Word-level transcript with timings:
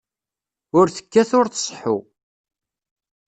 Ur 0.77 0.85
tekkat 0.89 1.31
ur 1.39 1.45
tseḥḥu. 1.47 1.97